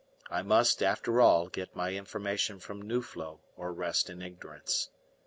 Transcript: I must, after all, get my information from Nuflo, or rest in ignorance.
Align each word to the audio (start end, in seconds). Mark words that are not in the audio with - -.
I 0.31 0.41
must, 0.41 0.81
after 0.81 1.21
all, 1.21 1.47
get 1.47 1.75
my 1.75 1.93
information 1.93 2.59
from 2.59 2.81
Nuflo, 2.81 3.39
or 3.55 3.71
rest 3.71 4.09
in 4.09 4.23
ignorance. 4.23 4.89